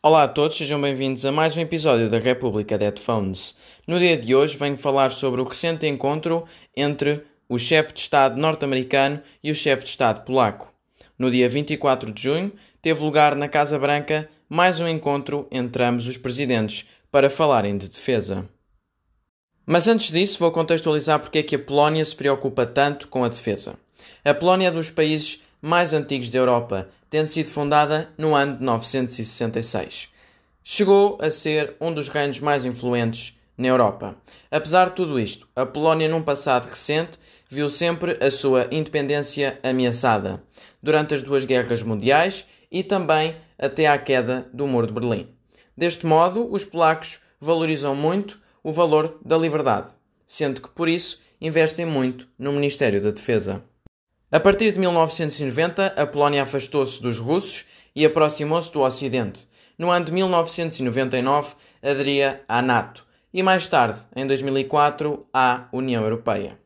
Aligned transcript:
Olá 0.00 0.22
a 0.22 0.28
todos, 0.28 0.56
sejam 0.56 0.80
bem-vindos 0.80 1.26
a 1.26 1.32
mais 1.32 1.56
um 1.56 1.60
episódio 1.60 2.08
da 2.08 2.20
República 2.20 2.78
de 2.78 2.84
Headphones. 2.84 3.56
No 3.84 3.98
dia 3.98 4.16
de 4.16 4.32
hoje 4.32 4.56
venho 4.56 4.78
falar 4.78 5.10
sobre 5.10 5.40
o 5.40 5.44
recente 5.44 5.88
encontro 5.88 6.44
entre 6.76 7.24
o 7.48 7.58
chefe 7.58 7.92
de 7.94 7.98
Estado 7.98 8.40
norte-americano 8.40 9.20
e 9.42 9.50
o 9.50 9.56
chefe 9.56 9.82
de 9.82 9.90
Estado 9.90 10.24
polaco. 10.24 10.72
No 11.18 11.28
dia 11.32 11.48
24 11.48 12.12
de 12.12 12.22
junho 12.22 12.52
teve 12.80 13.02
lugar 13.02 13.34
na 13.34 13.48
Casa 13.48 13.76
Branca 13.76 14.30
mais 14.48 14.78
um 14.78 14.86
encontro 14.86 15.48
entre 15.50 15.82
ambos 15.82 16.06
os 16.06 16.16
presidentes 16.16 16.86
para 17.10 17.28
falarem 17.28 17.76
de 17.76 17.88
defesa. 17.88 18.48
Mas 19.66 19.88
antes 19.88 20.12
disso, 20.12 20.38
vou 20.38 20.52
contextualizar 20.52 21.18
porque 21.18 21.38
é 21.38 21.42
que 21.42 21.56
a 21.56 21.58
Polónia 21.58 22.04
se 22.04 22.14
preocupa 22.14 22.64
tanto 22.64 23.08
com 23.08 23.24
a 23.24 23.28
defesa. 23.28 23.74
A 24.24 24.32
Polónia 24.32 24.68
é 24.68 24.70
dos 24.70 24.90
países 24.90 25.42
mais 25.60 25.92
antigos 25.92 26.30
da 26.30 26.38
Europa, 26.38 26.88
tendo 27.10 27.26
sido 27.26 27.48
fundada 27.48 28.10
no 28.16 28.34
ano 28.34 28.56
de 28.56 28.64
966. 28.64 30.08
Chegou 30.62 31.18
a 31.20 31.30
ser 31.30 31.74
um 31.80 31.92
dos 31.92 32.08
reinos 32.08 32.40
mais 32.40 32.64
influentes 32.64 33.38
na 33.56 33.66
Europa. 33.68 34.16
Apesar 34.50 34.90
de 34.90 34.96
tudo 34.96 35.18
isto, 35.18 35.48
a 35.56 35.66
Polónia, 35.66 36.08
num 36.08 36.22
passado 36.22 36.68
recente, 36.68 37.18
viu 37.48 37.68
sempre 37.68 38.16
a 38.24 38.30
sua 38.30 38.68
independência 38.70 39.58
ameaçada, 39.62 40.42
durante 40.82 41.14
as 41.14 41.22
duas 41.22 41.44
guerras 41.44 41.82
mundiais 41.82 42.46
e 42.70 42.82
também 42.82 43.34
até 43.58 43.86
à 43.86 43.98
queda 43.98 44.48
do 44.52 44.66
Muro 44.66 44.86
de 44.86 44.92
Berlim. 44.92 45.28
Deste 45.76 46.06
modo, 46.06 46.52
os 46.52 46.64
polacos 46.64 47.20
valorizam 47.40 47.94
muito 47.94 48.38
o 48.62 48.70
valor 48.70 49.18
da 49.24 49.36
liberdade, 49.36 49.90
sendo 50.26 50.60
que 50.60 50.68
por 50.68 50.88
isso 50.88 51.20
investem 51.40 51.86
muito 51.86 52.28
no 52.38 52.52
Ministério 52.52 53.02
da 53.02 53.10
Defesa. 53.10 53.62
A 54.30 54.38
partir 54.38 54.72
de 54.72 54.78
1990, 54.78 55.94
a 55.96 56.06
Polónia 56.06 56.42
afastou-se 56.42 57.00
dos 57.00 57.18
russos 57.18 57.64
e 57.96 58.04
aproximou-se 58.04 58.70
do 58.70 58.82
Ocidente. 58.82 59.48
No 59.78 59.90
ano 59.90 60.04
de 60.04 60.12
1999, 60.12 61.54
aderia 61.82 62.42
à 62.46 62.60
NATO 62.60 63.06
e 63.32 63.42
mais 63.42 63.66
tarde, 63.66 64.00
em 64.14 64.26
2004, 64.26 65.26
à 65.32 65.66
União 65.72 66.02
Europeia. 66.02 66.58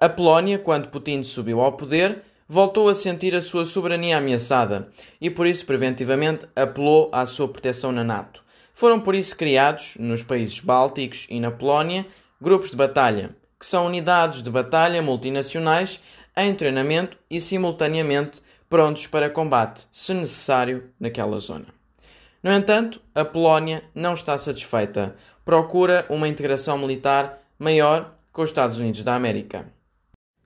A 0.00 0.08
Polónia, 0.08 0.58
quando 0.58 0.88
Putin 0.88 1.22
subiu 1.22 1.60
ao 1.60 1.72
poder, 1.72 2.22
voltou 2.48 2.88
a 2.88 2.94
sentir 2.94 3.34
a 3.34 3.42
sua 3.42 3.66
soberania 3.66 4.16
ameaçada 4.16 4.88
e 5.20 5.28
por 5.28 5.46
isso 5.46 5.66
preventivamente 5.66 6.46
apelou 6.56 7.10
à 7.12 7.26
sua 7.26 7.48
proteção 7.48 7.92
na 7.92 8.02
NATO. 8.02 8.42
Foram 8.72 8.98
por 8.98 9.14
isso 9.14 9.36
criados, 9.36 9.96
nos 9.98 10.22
países 10.22 10.58
bálticos 10.58 11.26
e 11.28 11.38
na 11.38 11.50
Polónia, 11.50 12.06
grupos 12.40 12.70
de 12.70 12.76
batalha, 12.76 13.36
que 13.60 13.66
são 13.66 13.84
unidades 13.84 14.42
de 14.42 14.48
batalha 14.48 15.02
multinacionais 15.02 16.00
em 16.38 16.54
treinamento 16.54 17.16
e 17.30 17.40
simultaneamente 17.40 18.40
prontos 18.68 19.06
para 19.06 19.30
combate, 19.30 19.86
se 19.90 20.14
necessário, 20.14 20.90
naquela 21.00 21.38
zona. 21.38 21.66
No 22.42 22.52
entanto, 22.52 23.00
a 23.14 23.24
Polónia 23.24 23.82
não 23.94 24.14
está 24.14 24.38
satisfeita. 24.38 25.16
Procura 25.44 26.06
uma 26.08 26.28
integração 26.28 26.78
militar 26.78 27.38
maior 27.58 28.14
com 28.32 28.42
os 28.42 28.50
Estados 28.50 28.76
Unidos 28.76 29.02
da 29.02 29.14
América. 29.14 29.66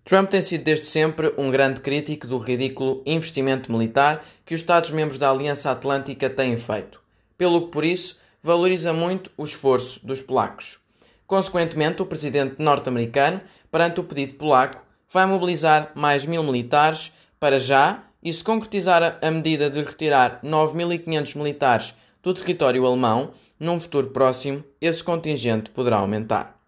Trump 0.04 0.30
tem 0.30 0.42
sido 0.42 0.64
desde 0.64 0.86
sempre 0.86 1.32
um 1.36 1.50
grande 1.50 1.80
crítico 1.80 2.26
do 2.26 2.38
ridículo 2.38 3.02
investimento 3.06 3.70
militar 3.70 4.24
que 4.44 4.54
os 4.54 4.60
Estados-membros 4.60 5.18
da 5.18 5.30
Aliança 5.30 5.70
Atlântica 5.70 6.28
têm 6.28 6.56
feito, 6.56 7.00
pelo 7.36 7.66
que 7.66 7.72
por 7.72 7.84
isso 7.84 8.18
valoriza 8.42 8.92
muito 8.92 9.30
o 9.36 9.44
esforço 9.44 10.04
dos 10.04 10.20
polacos. 10.20 10.80
Consequentemente, 11.26 12.02
o 12.02 12.06
presidente 12.06 12.56
norte-americano, 12.58 13.40
perante 13.70 14.00
o 14.00 14.04
pedido 14.04 14.34
polaco, 14.34 14.82
vai 15.12 15.26
mobilizar 15.26 15.92
mais 15.94 16.24
mil 16.24 16.42
militares 16.42 17.12
para 17.38 17.60
já 17.60 18.02
e 18.22 18.32
se 18.32 18.42
concretizar 18.42 19.18
a 19.20 19.30
medida 19.30 19.68
de 19.68 19.82
retirar 19.82 20.40
9.500 20.42 21.36
militares 21.36 21.94
do 22.22 22.32
território 22.32 22.86
alemão, 22.86 23.32
num 23.60 23.78
futuro 23.78 24.08
próximo, 24.08 24.64
esse 24.80 25.04
contingente 25.04 25.70
poderá 25.70 25.98
aumentar. 25.98 26.58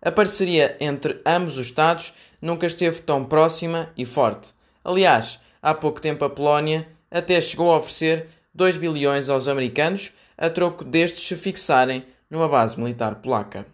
A 0.00 0.12
parceria 0.12 0.76
entre 0.78 1.20
ambos 1.26 1.58
os 1.58 1.66
Estados 1.66 2.12
nunca 2.40 2.66
esteve 2.66 3.00
tão 3.00 3.24
próxima 3.24 3.90
e 3.96 4.04
forte. 4.04 4.54
Aliás, 4.84 5.40
há 5.60 5.74
pouco 5.74 6.00
tempo 6.00 6.24
a 6.24 6.30
Polónia 6.30 6.86
até 7.10 7.40
chegou 7.40 7.72
a 7.72 7.78
oferecer 7.78 8.28
2 8.54 8.76
bilhões 8.76 9.28
aos 9.28 9.48
americanos 9.48 10.12
a 10.36 10.48
troco 10.48 10.84
destes 10.84 11.26
se 11.26 11.34
fixarem 11.34 12.04
numa 12.30 12.48
base 12.48 12.78
militar 12.78 13.16
polaca. 13.16 13.66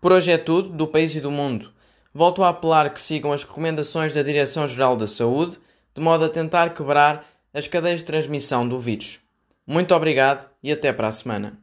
Por 0.00 0.10
hoje 0.10 0.32
é 0.32 0.38
tudo, 0.38 0.70
do 0.70 0.88
país 0.88 1.14
e 1.14 1.20
do 1.20 1.30
mundo. 1.30 1.72
Volto 2.14 2.42
a 2.42 2.50
apelar 2.50 2.92
que 2.92 3.00
sigam 3.00 3.32
as 3.32 3.42
recomendações 3.42 4.12
da 4.12 4.22
Direção-Geral 4.22 4.96
da 4.96 5.06
Saúde, 5.06 5.58
de 5.94 6.00
modo 6.00 6.24
a 6.24 6.28
tentar 6.28 6.74
quebrar 6.74 7.24
as 7.54 7.66
cadeias 7.66 8.00
de 8.00 8.06
transmissão 8.06 8.68
do 8.68 8.78
vírus. 8.78 9.20
Muito 9.66 9.94
obrigado 9.94 10.48
e 10.62 10.70
até 10.70 10.92
para 10.92 11.08
a 11.08 11.12
semana. 11.12 11.58